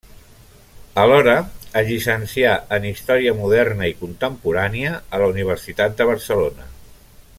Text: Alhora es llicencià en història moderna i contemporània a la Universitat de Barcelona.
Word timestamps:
Alhora 1.01 1.35
es 1.81 1.85
llicencià 1.89 2.55
en 2.77 2.87
història 2.93 3.35
moderna 3.43 3.91
i 3.93 3.93
contemporània 4.01 4.95
a 4.99 5.21
la 5.25 5.29
Universitat 5.35 5.99
de 6.01 6.09
Barcelona. 6.13 6.69